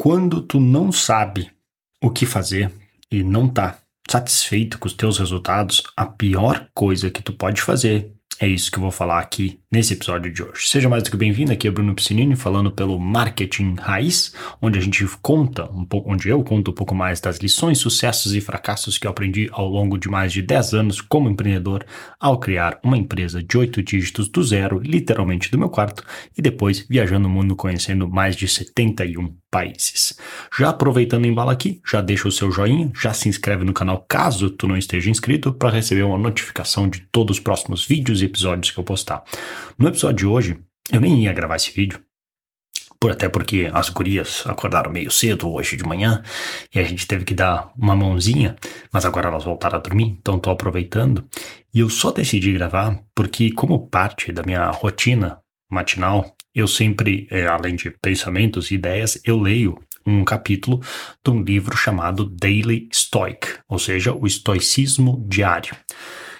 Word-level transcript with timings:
Quando 0.00 0.40
tu 0.40 0.60
não 0.60 0.92
sabe 0.92 1.50
o 2.00 2.08
que 2.08 2.24
fazer 2.24 2.70
e 3.10 3.24
não 3.24 3.48
tá 3.48 3.80
satisfeito 4.08 4.78
com 4.78 4.86
os 4.86 4.94
teus 4.94 5.18
resultados, 5.18 5.82
a 5.96 6.06
pior 6.06 6.68
coisa 6.72 7.10
que 7.10 7.20
tu 7.20 7.32
pode 7.32 7.60
fazer 7.60 8.14
é 8.40 8.46
isso 8.46 8.70
que 8.70 8.78
eu 8.78 8.82
vou 8.82 8.92
falar 8.92 9.18
aqui 9.18 9.58
nesse 9.68 9.94
episódio 9.94 10.32
de 10.32 10.40
hoje. 10.40 10.68
Seja 10.68 10.88
mais 10.88 11.02
do 11.02 11.10
que 11.10 11.16
bem-vindo, 11.16 11.50
aqui 11.50 11.66
é 11.66 11.70
Bruno 11.72 11.92
Piscinini 11.92 12.36
falando 12.36 12.70
pelo 12.70 12.96
Marketing 12.96 13.74
Raiz, 13.74 14.32
onde 14.62 14.78
a 14.78 14.80
gente 14.80 15.04
conta 15.20 15.68
um 15.72 15.84
pouco, 15.84 16.12
onde 16.12 16.28
eu 16.28 16.44
conto 16.44 16.70
um 16.70 16.74
pouco 16.74 16.94
mais 16.94 17.20
das 17.20 17.38
lições, 17.38 17.78
sucessos 17.78 18.36
e 18.36 18.40
fracassos 18.40 18.96
que 18.96 19.08
eu 19.08 19.10
aprendi 19.10 19.48
ao 19.50 19.68
longo 19.68 19.98
de 19.98 20.08
mais 20.08 20.32
de 20.32 20.40
10 20.40 20.74
anos 20.74 21.00
como 21.00 21.28
empreendedor 21.28 21.84
ao 22.20 22.38
criar 22.38 22.78
uma 22.84 22.96
empresa 22.96 23.42
de 23.42 23.58
8 23.58 23.82
dígitos 23.82 24.28
do 24.28 24.44
zero, 24.44 24.78
literalmente 24.78 25.50
do 25.50 25.58
meu 25.58 25.68
quarto, 25.68 26.04
e 26.36 26.40
depois 26.40 26.86
viajando 26.88 27.26
o 27.26 27.30
mundo 27.30 27.56
conhecendo 27.56 28.08
mais 28.08 28.36
de 28.36 28.46
71 28.46 29.34
países. 29.50 30.18
Já 30.58 30.70
aproveitando 30.70 31.24
o 31.24 31.26
embalo 31.26 31.50
aqui, 31.50 31.80
já 31.86 32.00
deixa 32.00 32.28
o 32.28 32.32
seu 32.32 32.50
joinha, 32.50 32.90
já 32.94 33.12
se 33.12 33.28
inscreve 33.28 33.64
no 33.64 33.72
canal 33.72 34.04
caso 34.08 34.50
tu 34.50 34.66
não 34.66 34.76
esteja 34.76 35.10
inscrito 35.10 35.52
para 35.52 35.70
receber 35.70 36.02
uma 36.02 36.18
notificação 36.18 36.88
de 36.88 37.00
todos 37.12 37.38
os 37.38 37.42
próximos 37.42 37.86
vídeos 37.86 38.20
e 38.20 38.26
episódios 38.26 38.70
que 38.70 38.78
eu 38.78 38.84
postar. 38.84 39.22
No 39.78 39.88
episódio 39.88 40.16
de 40.16 40.26
hoje, 40.26 40.58
eu 40.92 41.00
nem 41.00 41.24
ia 41.24 41.32
gravar 41.32 41.56
esse 41.56 41.70
vídeo, 41.70 42.00
por 43.00 43.12
até 43.12 43.28
porque 43.28 43.70
as 43.72 43.88
gurias 43.90 44.44
acordaram 44.46 44.90
meio 44.90 45.10
cedo 45.10 45.52
hoje 45.52 45.76
de 45.76 45.84
manhã 45.84 46.22
e 46.74 46.80
a 46.80 46.82
gente 46.82 47.06
teve 47.06 47.24
que 47.24 47.34
dar 47.34 47.70
uma 47.78 47.94
mãozinha, 47.94 48.56
mas 48.92 49.04
agora 49.04 49.28
elas 49.28 49.44
voltaram 49.44 49.78
a 49.78 49.80
dormir, 49.80 50.16
então 50.20 50.38
tô 50.38 50.50
aproveitando. 50.50 51.24
E 51.72 51.80
eu 51.80 51.88
só 51.88 52.10
decidi 52.10 52.52
gravar 52.52 53.00
porque, 53.14 53.52
como 53.52 53.86
parte 53.86 54.32
da 54.32 54.42
minha 54.42 54.68
rotina 54.70 55.38
matinal, 55.70 56.34
eu 56.54 56.66
sempre, 56.66 57.26
é, 57.30 57.46
além 57.46 57.76
de 57.76 57.90
pensamentos 58.02 58.70
e 58.70 58.74
ideias, 58.74 59.20
eu 59.24 59.38
leio 59.38 59.78
um 60.06 60.24
capítulo 60.24 60.80
de 61.24 61.30
um 61.30 61.42
livro 61.42 61.76
chamado 61.76 62.24
Daily 62.24 62.88
Stoic, 62.92 63.58
ou 63.68 63.78
seja, 63.78 64.12
o 64.12 64.26
estoicismo 64.26 65.24
diário. 65.28 65.76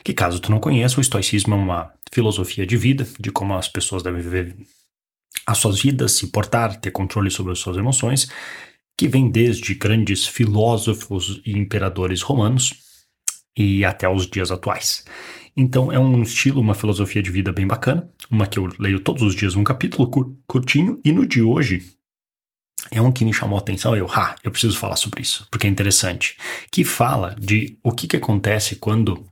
Que 0.02 0.14
caso 0.14 0.40
tu 0.40 0.50
não 0.50 0.58
conheça, 0.58 0.98
o 0.98 1.02
estoicismo 1.02 1.54
é 1.54 1.58
uma 1.58 1.92
filosofia 2.12 2.66
de 2.66 2.76
vida, 2.76 3.06
de 3.20 3.30
como 3.30 3.54
as 3.54 3.68
pessoas 3.68 4.02
devem 4.02 4.22
viver 4.22 4.56
as 5.46 5.58
suas 5.58 5.80
vidas, 5.80 6.12
se 6.12 6.28
portar, 6.28 6.80
ter 6.80 6.90
controle 6.90 7.30
sobre 7.30 7.52
as 7.52 7.58
suas 7.58 7.76
emoções, 7.76 8.30
que 8.96 9.06
vem 9.06 9.30
desde 9.30 9.74
grandes 9.74 10.26
filósofos 10.26 11.40
e 11.44 11.52
imperadores 11.52 12.22
romanos 12.22 12.74
e 13.56 13.84
até 13.84 14.08
os 14.08 14.26
dias 14.26 14.50
atuais. 14.50 15.04
Então 15.60 15.90
é 15.90 15.98
um 15.98 16.22
estilo, 16.22 16.60
uma 16.60 16.72
filosofia 16.72 17.20
de 17.20 17.32
vida 17.32 17.52
bem 17.52 17.66
bacana, 17.66 18.08
uma 18.30 18.46
que 18.46 18.60
eu 18.60 18.68
leio 18.78 19.00
todos 19.00 19.22
os 19.22 19.34
dias 19.34 19.56
um 19.56 19.64
capítulo 19.64 20.08
curtinho, 20.46 21.00
e 21.04 21.10
no 21.10 21.26
de 21.26 21.42
hoje 21.42 21.82
é 22.92 23.02
um 23.02 23.10
que 23.10 23.24
me 23.24 23.34
chamou 23.34 23.58
a 23.58 23.60
atenção, 23.60 23.96
eu, 23.96 24.08
ah, 24.08 24.36
eu 24.44 24.52
preciso 24.52 24.78
falar 24.78 24.94
sobre 24.94 25.20
isso, 25.20 25.48
porque 25.50 25.66
é 25.66 25.70
interessante, 25.70 26.36
que 26.70 26.84
fala 26.84 27.34
de 27.36 27.76
o 27.82 27.90
que, 27.90 28.06
que 28.06 28.16
acontece 28.16 28.76
quando, 28.76 29.26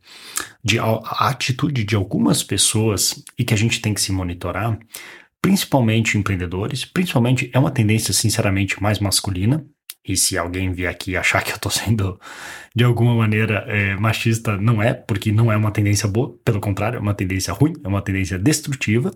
de 0.64 0.80
a, 0.80 0.84
a 0.84 1.28
atitude 1.28 1.84
de 1.84 1.94
algumas 1.94 2.42
pessoas, 2.42 3.22
e 3.38 3.44
que 3.44 3.54
a 3.54 3.56
gente 3.56 3.80
tem 3.80 3.94
que 3.94 4.00
se 4.00 4.10
monitorar, 4.10 4.76
principalmente 5.40 6.18
empreendedores, 6.18 6.84
principalmente 6.84 7.48
é 7.52 7.58
uma 7.58 7.70
tendência, 7.70 8.12
sinceramente, 8.12 8.82
mais 8.82 8.98
masculina, 8.98 9.64
e 10.06 10.16
se 10.16 10.38
alguém 10.38 10.72
vier 10.72 10.90
aqui 10.90 11.16
achar 11.16 11.42
que 11.42 11.52
eu 11.52 11.58
tô 11.58 11.68
sendo 11.70 12.20
de 12.74 12.84
alguma 12.84 13.14
maneira 13.14 13.64
é, 13.66 13.96
machista, 13.96 14.56
não 14.56 14.82
é, 14.82 14.94
porque 14.94 15.32
não 15.32 15.50
é 15.50 15.56
uma 15.56 15.70
tendência 15.70 16.08
boa, 16.08 16.36
pelo 16.44 16.60
contrário, 16.60 16.98
é 16.98 17.00
uma 17.00 17.14
tendência 17.14 17.52
ruim, 17.52 17.72
é 17.82 17.88
uma 17.88 18.02
tendência 18.02 18.38
destrutiva 18.38 19.10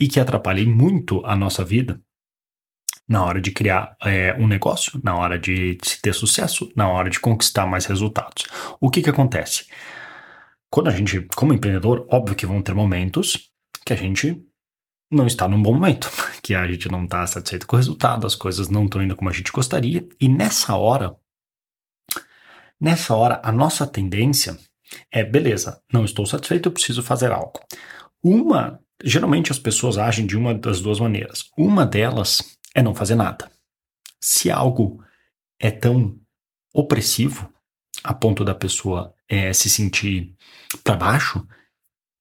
e 0.00 0.08
que 0.08 0.20
atrapalha 0.20 0.64
muito 0.64 1.24
a 1.26 1.36
nossa 1.36 1.64
vida 1.64 2.00
na 3.08 3.24
hora 3.24 3.40
de 3.40 3.50
criar 3.50 3.96
é, 4.02 4.34
um 4.38 4.46
negócio, 4.46 5.00
na 5.02 5.14
hora 5.16 5.38
de 5.38 5.76
ter 6.00 6.14
sucesso, 6.14 6.72
na 6.74 6.88
hora 6.88 7.10
de 7.10 7.20
conquistar 7.20 7.66
mais 7.66 7.84
resultados. 7.84 8.46
O 8.80 8.90
que 8.90 9.02
que 9.02 9.10
acontece? 9.10 9.66
Quando 10.70 10.88
a 10.88 10.92
gente, 10.92 11.20
como 11.36 11.52
empreendedor, 11.52 12.06
óbvio 12.10 12.34
que 12.34 12.46
vão 12.46 12.62
ter 12.62 12.74
momentos 12.74 13.50
que 13.84 13.92
a 13.92 13.96
gente 13.96 14.42
não 15.12 15.26
está 15.26 15.46
num 15.46 15.62
bom 15.62 15.74
momento, 15.74 16.10
que 16.42 16.54
a 16.54 16.66
gente 16.66 16.90
não 16.90 17.04
está 17.04 17.26
satisfeito 17.26 17.66
com 17.66 17.76
o 17.76 17.78
resultado, 17.78 18.26
as 18.26 18.34
coisas 18.34 18.68
não 18.68 18.86
estão 18.86 19.02
indo 19.02 19.14
como 19.14 19.28
a 19.28 19.32
gente 19.32 19.52
gostaria, 19.52 20.06
e 20.18 20.28
nessa 20.28 20.74
hora, 20.74 21.14
nessa 22.80 23.14
hora, 23.14 23.40
a 23.44 23.52
nossa 23.52 23.86
tendência 23.86 24.58
é, 25.10 25.22
beleza, 25.22 25.80
não 25.92 26.04
estou 26.04 26.26
satisfeito, 26.26 26.68
eu 26.68 26.72
preciso 26.72 27.02
fazer 27.02 27.30
algo. 27.30 27.60
Uma, 28.22 28.80
geralmente 29.02 29.50
as 29.50 29.58
pessoas 29.58 29.98
agem 29.98 30.26
de 30.26 30.36
uma 30.36 30.54
das 30.54 30.80
duas 30.80 31.00
maneiras. 31.00 31.50
Uma 31.56 31.86
delas 31.86 32.56
é 32.74 32.82
não 32.82 32.94
fazer 32.94 33.14
nada. 33.14 33.50
Se 34.20 34.50
algo 34.50 35.02
é 35.58 35.70
tão 35.70 36.18
opressivo 36.74 37.52
a 38.02 38.14
ponto 38.14 38.44
da 38.44 38.54
pessoa 38.54 39.14
é, 39.28 39.52
se 39.52 39.68
sentir 39.68 40.34
para 40.82 40.96
baixo, 40.96 41.46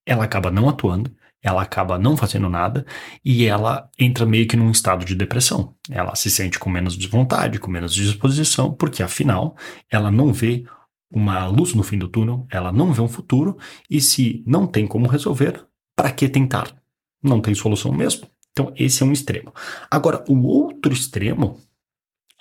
ela 0.06 0.23
acaba 0.23 0.52
não 0.52 0.68
atuando 0.68 1.16
ela 1.41 1.62
acaba 1.62 1.97
não 1.97 2.16
fazendo 2.16 2.47
nada 2.50 2.85
e 3.24 3.46
ela 3.46 3.90
entra 3.97 4.25
meio 4.25 4.47
que 4.47 4.56
num 4.56 4.72
estado 4.72 5.03
de 5.06 5.16
depressão. 5.16 5.74
Ela 5.90 6.16
se 6.16 6.29
sente 6.29 6.59
com 6.59 6.69
menos 6.69 6.96
vontade, 7.06 7.59
com 7.59 7.72
menos 7.72 7.94
disposição, 7.94 8.72
porque 8.72 9.02
afinal 9.02 9.56
ela 9.90 10.12
não 10.12 10.31
vê 10.31 10.63
uma 11.12 11.47
luz 11.47 11.74
no 11.74 11.84
fim 11.84 11.97
do 11.97 12.07
túnel, 12.07 12.46
ela 12.50 12.72
não 12.72 12.94
vê 12.94 13.02
um 13.02 13.07
futuro 13.07 13.57
e 13.90 14.00
se 14.00 14.44
não 14.46 14.68
tem 14.68 14.88
como 14.88 15.07
resolver, 15.07 15.66
para 15.96 16.12
que 16.12 16.29
tentar? 16.29 16.74
Não 17.22 17.41
tem 17.41 17.53
solução 17.53 17.91
mesmo. 17.91 18.28
Então 18.52 18.72
esse 18.75 19.03
é 19.03 19.06
um 19.06 19.12
extremo. 19.12 19.53
Agora 19.90 20.23
o 20.28 20.46
outro 20.46 20.94
extremo 20.94 21.59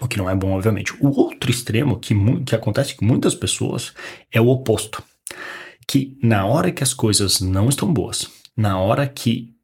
o 0.00 0.08
que 0.08 0.16
não 0.16 0.30
é 0.30 0.34
bom, 0.34 0.52
obviamente. 0.52 0.94
O 0.98 1.08
outro 1.08 1.50
extremo 1.50 1.98
que, 1.98 2.14
que 2.46 2.54
acontece 2.54 2.94
com 2.94 3.04
muitas 3.04 3.34
pessoas 3.34 3.92
é 4.32 4.40
o 4.40 4.48
oposto. 4.48 5.02
Que 5.86 6.16
na 6.22 6.46
hora 6.46 6.72
que 6.72 6.82
as 6.82 6.94
coisas 6.94 7.40
não 7.40 7.68
estão 7.68 7.92
boas, 7.92 8.26
na 8.56 8.78
hora 8.78 9.08
que 9.08 9.54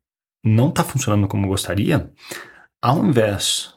não 0.45 0.69
está 0.69 0.85
funcionando 0.85 1.29
como 1.29 1.49
gostaria, 1.49 2.11
ao 2.81 3.05
invés 3.05 3.75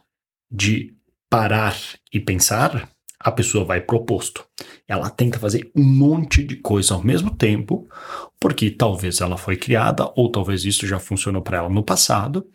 de 0.51 0.95
parar 1.29 1.75
e 2.13 2.19
pensar, 2.19 2.89
a 3.19 3.31
pessoa 3.31 3.65
vai 3.65 3.81
pro 3.81 3.97
oposto. 3.97 4.45
Ela 4.87 5.09
tenta 5.09 5.39
fazer 5.39 5.69
um 5.75 5.83
monte 5.83 6.43
de 6.43 6.55
coisa 6.55 6.93
ao 6.93 7.03
mesmo 7.03 7.35
tempo, 7.35 7.87
porque 8.39 8.71
talvez 8.71 9.19
ela 9.19 9.37
foi 9.37 9.57
criada, 9.57 10.11
ou 10.15 10.31
talvez 10.31 10.63
isso 10.63 10.87
já 10.87 10.99
funcionou 10.99 11.41
para 11.41 11.57
ela 11.57 11.69
no 11.69 11.83
passado, 11.83 12.47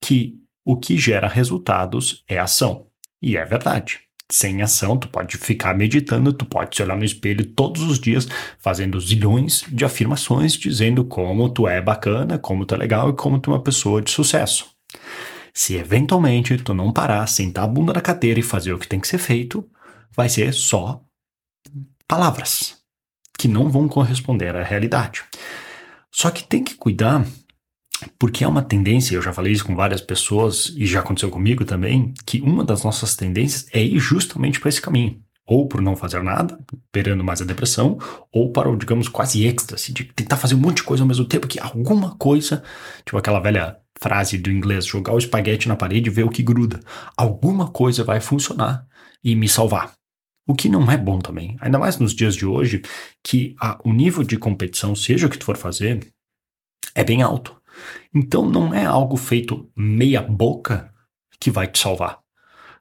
que 0.00 0.38
o 0.64 0.76
que 0.76 0.98
gera 0.98 1.26
resultados 1.26 2.22
é 2.28 2.38
ação. 2.38 2.86
E 3.20 3.36
é 3.36 3.44
verdade 3.44 4.00
sem 4.32 4.62
ação, 4.62 4.96
tu 4.96 5.08
pode 5.08 5.36
ficar 5.36 5.74
meditando, 5.76 6.32
tu 6.32 6.46
pode 6.46 6.74
se 6.74 6.82
olhar 6.82 6.96
no 6.96 7.04
espelho 7.04 7.44
todos 7.44 7.82
os 7.82 8.00
dias, 8.00 8.26
fazendo 8.58 8.98
zilhões 8.98 9.62
de 9.68 9.84
afirmações, 9.84 10.54
dizendo 10.54 11.04
como 11.04 11.48
tu 11.50 11.68
é 11.68 11.82
bacana, 11.82 12.38
como 12.38 12.64
tu 12.64 12.74
é 12.74 12.78
legal 12.78 13.10
e 13.10 13.12
como 13.12 13.38
tu 13.38 13.50
é 13.50 13.54
uma 13.54 13.62
pessoa 13.62 14.00
de 14.00 14.10
sucesso. 14.10 14.66
Se 15.52 15.76
eventualmente 15.76 16.56
tu 16.56 16.72
não 16.72 16.92
parar, 16.92 17.26
sentar 17.26 17.64
a 17.64 17.66
bunda 17.66 17.92
na 17.92 18.00
cadeira 18.00 18.40
e 18.40 18.42
fazer 18.42 18.72
o 18.72 18.78
que 18.78 18.88
tem 18.88 18.98
que 18.98 19.08
ser 19.08 19.18
feito, 19.18 19.68
vai 20.16 20.30
ser 20.30 20.54
só 20.54 21.02
palavras 22.08 22.78
que 23.38 23.46
não 23.46 23.68
vão 23.68 23.86
corresponder 23.86 24.56
à 24.56 24.62
realidade. 24.62 25.24
Só 26.10 26.30
que 26.30 26.44
tem 26.44 26.64
que 26.64 26.74
cuidar 26.74 27.26
porque 28.18 28.44
é 28.44 28.48
uma 28.48 28.62
tendência, 28.62 29.14
eu 29.14 29.22
já 29.22 29.32
falei 29.32 29.52
isso 29.52 29.64
com 29.64 29.74
várias 29.74 30.00
pessoas 30.00 30.72
e 30.76 30.86
já 30.86 31.00
aconteceu 31.00 31.30
comigo 31.30 31.64
também, 31.64 32.12
que 32.26 32.40
uma 32.40 32.64
das 32.64 32.82
nossas 32.82 33.16
tendências 33.16 33.66
é 33.72 33.82
ir 33.82 33.98
justamente 33.98 34.60
para 34.60 34.68
esse 34.68 34.80
caminho. 34.80 35.20
Ou 35.44 35.66
por 35.66 35.80
não 35.80 35.96
fazer 35.96 36.22
nada, 36.22 36.58
esperando 36.72 37.24
mais 37.24 37.42
a 37.42 37.44
depressão, 37.44 37.98
ou 38.32 38.52
para 38.52 38.70
o, 38.70 38.76
digamos, 38.76 39.08
quase 39.08 39.44
êxtase, 39.44 39.92
de 39.92 40.04
tentar 40.04 40.36
fazer 40.36 40.54
um 40.54 40.58
monte 40.58 40.76
de 40.76 40.82
coisa 40.84 41.02
ao 41.02 41.08
mesmo 41.08 41.24
tempo, 41.24 41.48
que 41.48 41.58
alguma 41.58 42.14
coisa, 42.16 42.62
tipo 43.04 43.18
aquela 43.18 43.40
velha 43.40 43.76
frase 44.00 44.38
do 44.38 44.50
inglês, 44.50 44.86
jogar 44.86 45.14
o 45.14 45.18
espaguete 45.18 45.68
na 45.68 45.76
parede 45.76 46.08
e 46.08 46.12
ver 46.12 46.24
o 46.24 46.30
que 46.30 46.42
gruda. 46.42 46.80
Alguma 47.16 47.68
coisa 47.68 48.04
vai 48.04 48.20
funcionar 48.20 48.86
e 49.22 49.34
me 49.34 49.48
salvar. 49.48 49.92
O 50.46 50.54
que 50.54 50.68
não 50.68 50.90
é 50.90 50.96
bom 50.96 51.20
também, 51.20 51.56
ainda 51.60 51.78
mais 51.78 51.98
nos 51.98 52.12
dias 52.12 52.34
de 52.34 52.44
hoje, 52.44 52.82
que 53.22 53.54
a, 53.60 53.78
o 53.84 53.92
nível 53.92 54.24
de 54.24 54.36
competição, 54.36 54.94
seja 54.94 55.26
o 55.26 55.30
que 55.30 55.38
tu 55.38 55.44
for 55.44 55.56
fazer, 55.56 56.12
é 56.94 57.04
bem 57.04 57.22
alto. 57.22 57.56
Então 58.14 58.48
não 58.48 58.72
é 58.74 58.84
algo 58.84 59.16
feito 59.16 59.70
meia 59.76 60.22
boca 60.22 60.92
que 61.40 61.50
vai 61.50 61.66
te 61.66 61.78
salvar. 61.78 62.20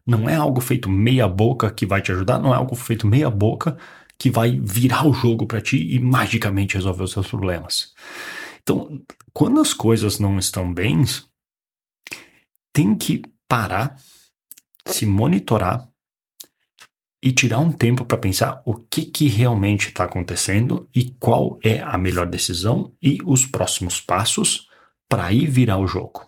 Não 0.05 0.29
é 0.29 0.35
algo 0.35 0.61
feito 0.61 0.89
meia 0.89 1.27
boca 1.27 1.71
que 1.71 1.85
vai 1.85 2.01
te 2.01 2.11
ajudar, 2.11 2.39
não 2.39 2.53
é 2.53 2.57
algo 2.57 2.75
feito 2.75 3.07
meia 3.07 3.29
boca 3.29 3.77
que 4.17 4.29
vai 4.29 4.59
virar 4.63 5.07
o 5.07 5.13
jogo 5.13 5.47
para 5.47 5.61
ti 5.61 5.95
e 5.95 5.99
magicamente 5.99 6.75
resolver 6.75 7.03
os 7.03 7.11
seus 7.11 7.27
problemas. 7.27 7.93
Então, 8.61 9.01
quando 9.33 9.59
as 9.59 9.73
coisas 9.73 10.19
não 10.19 10.37
estão 10.37 10.71
bem, 10.73 11.03
tem 12.73 12.95
que 12.95 13.23
parar, 13.47 13.95
se 14.85 15.05
monitorar 15.05 15.87
e 17.23 17.31
tirar 17.31 17.59
um 17.59 17.71
tempo 17.71 18.03
para 18.03 18.17
pensar 18.17 18.61
o 18.65 18.75
que, 18.75 19.05
que 19.05 19.27
realmente 19.27 19.89
está 19.89 20.05
acontecendo 20.05 20.89
e 20.93 21.11
qual 21.19 21.59
é 21.63 21.79
a 21.81 21.97
melhor 21.97 22.27
decisão 22.27 22.93
e 23.01 23.19
os 23.25 23.45
próximos 23.45 24.01
passos 24.01 24.67
para 25.11 25.25
aí 25.25 25.45
virar 25.45 25.77
o 25.77 25.85
jogo. 25.85 26.25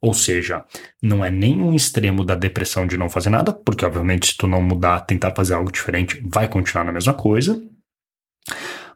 Ou 0.00 0.14
seja, 0.14 0.64
não 1.02 1.24
é 1.24 1.30
nem 1.30 1.60
um 1.60 1.74
extremo 1.74 2.24
da 2.24 2.36
depressão 2.36 2.86
de 2.86 2.96
não 2.96 3.10
fazer 3.10 3.30
nada, 3.30 3.52
porque 3.52 3.84
obviamente 3.84 4.28
se 4.28 4.36
tu 4.36 4.46
não 4.46 4.62
mudar, 4.62 5.00
tentar 5.00 5.34
fazer 5.34 5.54
algo 5.54 5.72
diferente, 5.72 6.22
vai 6.24 6.48
continuar 6.48 6.84
na 6.84 6.92
mesma 6.92 7.12
coisa. 7.12 7.60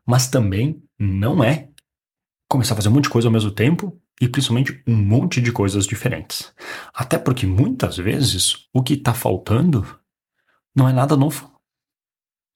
Mas 0.07 0.29
também 0.29 0.81
não 0.97 1.43
é 1.43 1.71
começar 2.49 2.75
a 2.75 2.77
fazer 2.77 2.89
um 2.89 2.93
monte 2.93 3.05
de 3.05 3.11
coisa 3.11 3.27
ao 3.27 3.33
mesmo 3.33 3.51
tempo 3.51 4.01
e 4.21 4.29
principalmente 4.29 4.81
um 4.87 4.95
monte 4.95 5.41
de 5.41 5.51
coisas 5.51 5.89
diferentes. 5.89 6.53
Até 6.95 7.19
porque 7.19 7.49
muitas 7.49 7.97
vezes 7.97 8.69
o 8.73 8.81
que 8.81 8.95
está 8.95 9.13
faltando 9.13 9.85
não 10.73 10.89
é 10.89 10.93
nada 10.93 11.17
novo. 11.17 11.51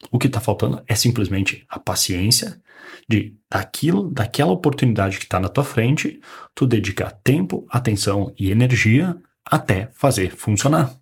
O 0.09 0.21
que 0.21 0.29
está 0.29 0.41
faltando 0.41 0.85
é 0.87 0.95
simplesmente 0.95 1.65
a 1.69 1.81
paciência 1.81 2.62
de 3.09 3.37
daquilo, 3.50 4.11
daquela 4.11 4.53
oportunidade 4.53 5.19
que 5.19 5.25
está 5.25 5.38
na 5.38 5.49
tua 5.49 5.65
frente, 5.65 6.21
tu 6.55 6.67
dedicar 6.67 7.12
tempo, 7.23 7.67
atenção 7.71 8.32
e 8.38 8.50
energia 8.50 9.17
até 9.44 9.91
fazer 9.94 10.31
funcionar. 10.31 10.94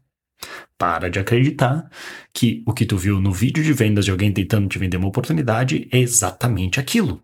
Para 0.77 1.09
de 1.09 1.19
acreditar 1.19 1.89
que 2.33 2.63
o 2.67 2.73
que 2.73 2.85
tu 2.85 2.97
viu 2.97 3.21
no 3.21 3.33
vídeo 3.33 3.63
de 3.63 3.73
vendas 3.73 4.05
de 4.05 4.11
alguém 4.11 4.33
tentando 4.33 4.69
te 4.69 4.79
vender 4.79 4.97
uma 4.97 5.09
oportunidade 5.09 5.89
é 5.93 5.99
exatamente 5.99 6.81
aquilo. 6.81 7.23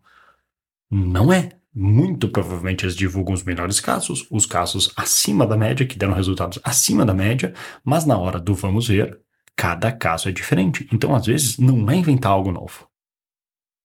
Não 0.91 1.33
é. 1.33 1.51
Muito 1.75 2.29
provavelmente 2.29 2.85
eles 2.85 2.97
divulgam 2.97 3.35
os 3.35 3.45
melhores 3.45 3.79
casos, 3.79 4.27
os 4.31 4.47
casos 4.47 4.93
acima 4.97 5.47
da 5.47 5.57
média, 5.57 5.87
que 5.87 5.99
deram 5.99 6.15
resultados 6.15 6.59
acima 6.65 7.05
da 7.05 7.15
média, 7.15 7.53
mas 7.85 8.05
na 8.05 8.19
hora 8.19 8.41
do 8.41 8.53
vamos 8.55 8.89
ver, 8.89 9.21
cada 9.55 9.93
caso 9.93 10.29
é 10.29 10.33
diferente. 10.33 10.89
Então, 10.93 11.15
às 11.15 11.27
vezes, 11.27 11.59
não 11.59 11.89
é 11.91 11.95
inventar 11.95 12.33
algo 12.33 12.51
novo. 12.51 12.89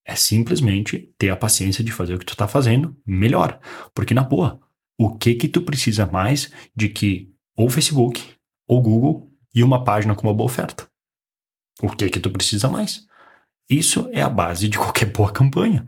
É 0.06 0.16
simplesmente 0.16 1.14
ter 1.18 1.30
a 1.30 1.38
paciência 1.38 1.84
de 1.84 1.92
fazer 1.92 2.16
o 2.16 2.20
que 2.20 2.26
tu 2.26 2.34
está 2.34 2.48
fazendo 2.48 2.96
melhor. 3.06 3.60
Porque, 3.94 4.14
na 4.14 4.24
boa, 4.24 4.60
o 4.98 5.18
que 5.18 5.36
que 5.36 5.48
tu 5.48 5.62
precisa 5.62 6.06
mais 6.06 6.52
de 6.76 6.90
que 6.90 7.32
ou 7.56 7.70
Facebook, 7.70 8.22
ou 8.68 8.82
Google 8.82 9.32
e 9.54 9.64
uma 9.64 9.84
página 9.84 10.16
com 10.16 10.28
uma 10.28 10.34
boa 10.34 10.50
oferta? 10.50 10.88
O 11.82 11.90
que 11.90 12.10
que 12.10 12.20
tu 12.20 12.30
precisa 12.30 12.68
mais? 12.68 13.06
Isso 13.70 14.10
é 14.12 14.22
a 14.22 14.30
base 14.30 14.68
de 14.68 14.78
qualquer 14.78 15.06
boa 15.06 15.32
campanha. 15.32 15.88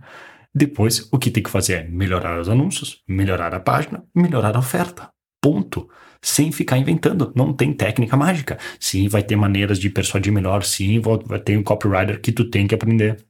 Depois, 0.53 1.09
o 1.11 1.19
que 1.19 1.29
tem 1.29 1.43
que 1.43 1.49
fazer 1.49 1.73
é 1.73 1.87
melhorar 1.87 2.39
os 2.39 2.47
anúncios, 2.47 3.03
melhorar 3.07 3.53
a 3.53 3.59
página, 3.59 4.05
melhorar 4.15 4.55
a 4.55 4.59
oferta. 4.59 5.09
Ponto 5.41 5.89
sem 6.21 6.51
ficar 6.51 6.77
inventando. 6.77 7.31
Não 7.35 7.53
tem 7.53 7.73
técnica 7.73 8.17
mágica. 8.17 8.57
Sim, 8.79 9.07
vai 9.07 9.21
ter 9.21 9.35
maneiras 9.35 9.77
de 9.77 9.89
persuadir 9.89 10.31
melhor. 10.31 10.63
Sim, 10.63 10.99
vai 10.99 11.39
ter 11.39 11.57
um 11.57 11.63
copywriter 11.63 12.19
que 12.19 12.31
tu 12.31 12.49
tem 12.49 12.65
que 12.65 12.73
aprender. 12.73 13.23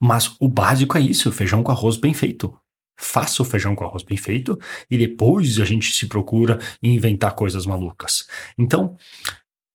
Mas 0.00 0.34
o 0.40 0.48
básico 0.48 0.96
é 0.96 1.00
isso: 1.00 1.32
feijão 1.32 1.62
com 1.62 1.72
arroz 1.72 1.96
bem 1.96 2.14
feito. 2.14 2.54
Faça 3.00 3.42
o 3.42 3.44
feijão 3.44 3.76
com 3.76 3.84
arroz 3.84 4.02
bem 4.02 4.16
feito 4.16 4.58
e 4.90 4.98
depois 4.98 5.60
a 5.60 5.64
gente 5.64 5.92
se 5.92 6.06
procura 6.06 6.58
inventar 6.82 7.34
coisas 7.34 7.64
malucas. 7.64 8.26
Então, 8.58 8.96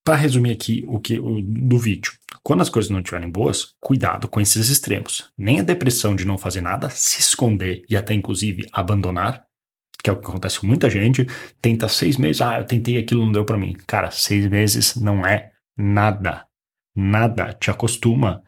para 0.03 0.15
resumir 0.15 0.51
aqui 0.51 0.83
o 0.89 0.99
que 0.99 1.17
o, 1.17 1.41
do 1.41 1.77
vídeo, 1.77 2.11
quando 2.43 2.61
as 2.61 2.69
coisas 2.69 2.91
não 2.91 2.99
estiverem 2.99 3.29
boas, 3.29 3.75
cuidado 3.79 4.27
com 4.27 4.41
esses 4.41 4.69
extremos. 4.69 5.31
Nem 5.37 5.61
a 5.61 5.63
depressão 5.63 6.17
de 6.17 6.25
não 6.25 6.37
fazer 6.37 6.59
nada, 6.59 6.89
se 6.89 7.21
esconder 7.21 7.85
e 7.89 7.95
até 7.95 8.13
inclusive 8.13 8.67
abandonar 8.73 9.45
que 10.03 10.09
é 10.09 10.13
o 10.13 10.17
que 10.17 10.27
acontece 10.27 10.59
com 10.59 10.67
muita 10.67 10.89
gente, 10.89 11.25
tenta 11.61 11.87
seis 11.87 12.17
meses, 12.17 12.41
ah, 12.41 12.59
eu 12.59 12.65
tentei 12.65 12.97
aquilo, 12.97 13.23
não 13.23 13.31
deu 13.31 13.45
para 13.45 13.57
mim. 13.57 13.73
Cara, 13.87 14.11
seis 14.11 14.45
meses 14.47 14.97
não 14.97 15.25
é 15.25 15.53
nada. 15.77 16.45
Nada. 16.93 17.53
Te 17.53 17.71
acostuma. 17.71 18.43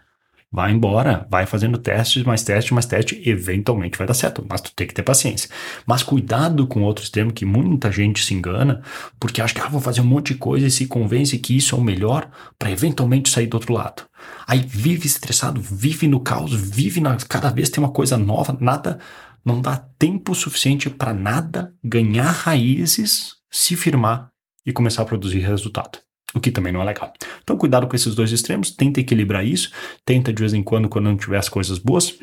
Vai 0.56 0.72
embora, 0.72 1.28
vai 1.30 1.46
fazendo 1.46 1.78
testes, 1.78 2.24
mais 2.24 2.42
testes, 2.42 2.72
mais 2.72 2.86
testes, 2.86 3.20
eventualmente 3.28 3.98
vai 3.98 4.08
dar 4.08 4.14
certo, 4.14 4.46
mas 4.50 4.62
tu 4.62 4.72
tem 4.74 4.88
que 4.88 4.94
ter 4.94 5.04
paciência. 5.04 5.50
Mas 5.86 6.02
cuidado 6.02 6.66
com 6.66 6.82
outro 6.82 7.04
extremo 7.04 7.34
que 7.34 7.44
muita 7.44 7.92
gente 7.92 8.24
se 8.24 8.34
engana, 8.34 8.82
porque 9.20 9.42
acha 9.42 9.54
que 9.54 9.60
ah, 9.60 9.68
vou 9.68 9.82
fazer 9.82 10.00
um 10.00 10.06
monte 10.06 10.32
de 10.32 10.40
coisa 10.40 10.66
e 10.66 10.72
se 10.72 10.88
convence 10.88 11.38
que 11.40 11.58
isso 11.58 11.76
é 11.76 11.78
o 11.78 11.82
melhor 11.82 12.30
para 12.58 12.72
eventualmente 12.72 13.30
sair 13.30 13.48
do 13.48 13.56
outro 13.56 13.74
lado. 13.74 14.04
Aí 14.48 14.66
vive 14.66 15.06
estressado, 15.06 15.60
vive 15.60 16.08
no 16.08 16.22
caos, 16.22 16.54
vive 16.54 17.02
na 17.02 17.18
cada 17.18 17.50
vez 17.50 17.70
tem 17.70 17.84
uma 17.84 17.92
coisa 17.92 18.18
nova, 18.18 18.58
nada 18.58 19.00
não 19.44 19.60
dá 19.60 19.76
tempo 20.00 20.34
suficiente 20.34 20.90
para 20.90 21.14
nada 21.14 21.74
ganhar 21.84 22.32
raízes, 22.32 23.36
se 23.52 23.76
firmar 23.76 24.30
e 24.66 24.72
começar 24.72 25.02
a 25.02 25.06
produzir 25.06 25.40
resultado. 25.40 26.00
O 26.34 26.40
que 26.40 26.50
também 26.50 26.72
não 26.72 26.82
é 26.82 26.86
legal. 26.86 27.14
Então, 27.46 27.58
cuidado 27.58 27.88
com 27.88 27.96
esses 27.96 28.16
dois 28.16 28.32
extremos, 28.32 28.72
tenta 28.72 29.00
equilibrar 29.00 29.46
isso, 29.46 29.72
tenta 30.04 30.34
de 30.34 30.40
vez 30.40 30.54
em 30.54 30.64
quando, 30.64 30.90
quando 30.90 31.06
não 31.06 31.16
tiver 31.16 31.38
as 31.38 31.48
coisas 31.48 31.78
boas, 31.78 32.18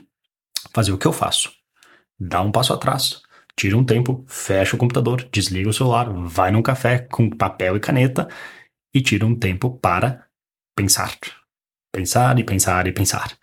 fazer 0.74 0.92
o 0.92 0.98
que 0.98 1.06
eu 1.06 1.12
faço. 1.12 1.52
Dá 2.18 2.42
um 2.42 2.50
passo 2.50 2.72
atrás, 2.72 3.22
tira 3.56 3.78
um 3.78 3.84
tempo, 3.84 4.24
fecha 4.26 4.74
o 4.74 4.78
computador, 4.78 5.28
desliga 5.32 5.70
o 5.70 5.72
celular, 5.72 6.12
vai 6.26 6.50
num 6.50 6.62
café 6.62 6.98
com 6.98 7.30
papel 7.30 7.76
e 7.76 7.80
caneta 7.80 8.26
e 8.92 9.00
tira 9.00 9.24
um 9.24 9.34
tempo 9.36 9.78
para 9.78 10.26
pensar. 10.76 11.16
Pensar 11.94 12.36
e 12.40 12.44
pensar 12.44 12.88
e 12.88 12.92
pensar. 12.92 13.36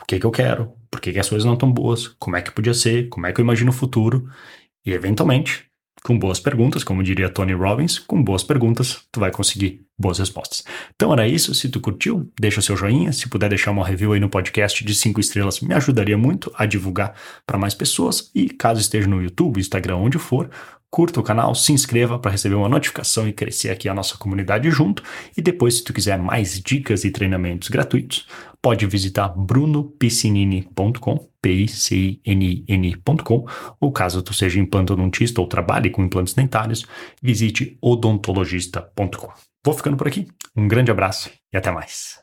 O 0.00 0.06
que, 0.06 0.18
que 0.18 0.24
eu 0.24 0.30
quero? 0.30 0.80
por 0.90 1.00
que, 1.00 1.12
que 1.12 1.18
as 1.18 1.28
coisas 1.28 1.46
não 1.46 1.54
estão 1.54 1.70
boas, 1.70 2.08
como 2.18 2.36
é 2.36 2.42
que 2.42 2.50
podia 2.50 2.74
ser, 2.74 3.08
como 3.08 3.26
é 3.26 3.32
que 3.32 3.40
eu 3.40 3.44
imagino 3.44 3.70
o 3.70 3.74
futuro, 3.74 4.28
e 4.84 4.92
eventualmente, 4.92 5.69
com 6.02 6.18
boas 6.18 6.40
perguntas, 6.40 6.82
como 6.82 7.02
diria 7.02 7.28
Tony 7.28 7.52
Robbins, 7.52 7.98
com 7.98 8.22
boas 8.22 8.42
perguntas, 8.42 9.02
tu 9.12 9.20
vai 9.20 9.30
conseguir 9.30 9.82
boas 9.98 10.18
respostas. 10.18 10.64
Então 10.94 11.12
era 11.12 11.28
isso, 11.28 11.54
se 11.54 11.68
tu 11.68 11.78
curtiu, 11.80 12.30
deixa 12.40 12.60
o 12.60 12.62
seu 12.62 12.76
joinha, 12.76 13.12
se 13.12 13.28
puder 13.28 13.50
deixar 13.50 13.70
uma 13.70 13.86
review 13.86 14.12
aí 14.12 14.20
no 14.20 14.30
podcast 14.30 14.82
de 14.82 14.94
5 14.94 15.20
estrelas, 15.20 15.60
me 15.60 15.74
ajudaria 15.74 16.16
muito 16.16 16.50
a 16.56 16.64
divulgar 16.64 17.14
para 17.46 17.58
mais 17.58 17.74
pessoas, 17.74 18.30
e 18.34 18.48
caso 18.48 18.80
esteja 18.80 19.06
no 19.06 19.22
YouTube, 19.22 19.60
Instagram, 19.60 19.96
onde 19.96 20.18
for, 20.18 20.48
curta 20.90 21.20
o 21.20 21.22
canal, 21.22 21.54
se 21.54 21.72
inscreva 21.72 22.18
para 22.18 22.32
receber 22.32 22.56
uma 22.56 22.68
notificação 22.68 23.28
e 23.28 23.32
crescer 23.32 23.70
aqui 23.70 23.88
a 23.88 23.94
nossa 23.94 24.16
comunidade 24.16 24.68
junto. 24.70 25.02
E 25.36 25.40
depois, 25.40 25.74
se 25.74 25.84
tu 25.84 25.92
quiser 25.92 26.18
mais 26.18 26.60
dicas 26.60 27.04
e 27.04 27.10
treinamentos 27.10 27.68
gratuitos, 27.68 28.26
pode 28.62 28.86
visitar 28.86 29.28
brunopiscinini.com, 29.28 31.30
P-I-C-N-N.com, 31.42 33.46
ou 33.80 33.92
caso 33.92 34.22
tu 34.22 34.34
seja 34.34 34.60
implantodontista 34.60 35.40
ou 35.40 35.46
trabalhe 35.46 35.90
com 35.90 36.04
implantes 36.04 36.34
dentários, 36.34 36.84
visite 37.22 37.78
odontologista.com. 37.80 39.28
Vou 39.64 39.74
ficando 39.74 39.96
por 39.96 40.08
aqui. 40.08 40.26
Um 40.56 40.68
grande 40.68 40.90
abraço 40.90 41.30
e 41.52 41.56
até 41.56 41.70
mais. 41.70 42.20